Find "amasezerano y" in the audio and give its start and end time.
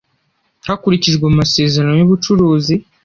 1.31-2.05